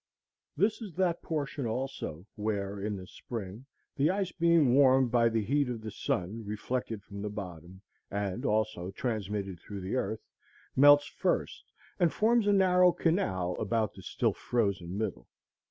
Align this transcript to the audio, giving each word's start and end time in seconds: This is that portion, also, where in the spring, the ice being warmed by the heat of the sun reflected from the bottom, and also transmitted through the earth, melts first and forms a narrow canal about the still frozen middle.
This 0.57 0.81
is 0.81 0.95
that 0.95 1.21
portion, 1.21 1.67
also, 1.67 2.25
where 2.35 2.79
in 2.81 2.97
the 2.97 3.05
spring, 3.05 3.67
the 3.97 4.09
ice 4.09 4.31
being 4.31 4.73
warmed 4.73 5.11
by 5.11 5.29
the 5.29 5.43
heat 5.43 5.69
of 5.69 5.81
the 5.81 5.91
sun 5.91 6.43
reflected 6.43 7.03
from 7.03 7.21
the 7.21 7.29
bottom, 7.29 7.81
and 8.09 8.43
also 8.43 8.89
transmitted 8.89 9.59
through 9.59 9.81
the 9.81 9.93
earth, 9.95 10.25
melts 10.75 11.05
first 11.05 11.65
and 11.99 12.11
forms 12.11 12.47
a 12.47 12.51
narrow 12.51 12.91
canal 12.91 13.55
about 13.59 13.93
the 13.93 14.01
still 14.01 14.33
frozen 14.33 14.97
middle. 14.97 15.27